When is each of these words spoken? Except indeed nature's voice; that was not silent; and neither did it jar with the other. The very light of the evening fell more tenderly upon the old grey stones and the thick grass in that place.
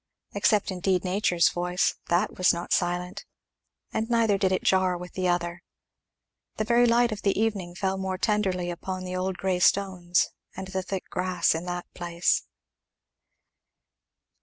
Except 0.33 0.71
indeed 0.71 1.03
nature's 1.05 1.49
voice; 1.49 1.93
that 2.07 2.35
was 2.35 2.51
not 2.51 2.73
silent; 2.73 3.23
and 3.93 4.09
neither 4.09 4.35
did 4.35 4.51
it 4.51 4.63
jar 4.63 4.97
with 4.97 5.13
the 5.13 5.27
other. 5.27 5.61
The 6.55 6.63
very 6.63 6.87
light 6.87 7.11
of 7.11 7.21
the 7.21 7.39
evening 7.39 7.75
fell 7.75 7.99
more 7.99 8.17
tenderly 8.17 8.71
upon 8.71 9.03
the 9.03 9.15
old 9.15 9.37
grey 9.37 9.59
stones 9.59 10.29
and 10.55 10.69
the 10.69 10.81
thick 10.81 11.03
grass 11.11 11.53
in 11.53 11.65
that 11.65 11.85
place. 11.93 12.47